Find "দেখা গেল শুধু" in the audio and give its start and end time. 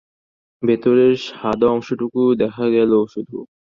2.41-3.37